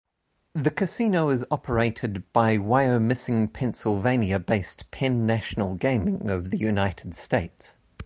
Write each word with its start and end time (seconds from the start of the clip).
The 0.55 0.71
casino 0.71 1.29
is 1.29 1.45
operated 1.51 2.23
by 2.33 2.57
Wyomissing, 2.57 3.53
Pennsylvania-based 3.53 4.89
Penn 4.89 5.27
National 5.27 5.75
Gaming 5.75 6.27
of 6.27 6.49
the 6.49 6.57
United 6.57 7.13
States. 7.13 7.73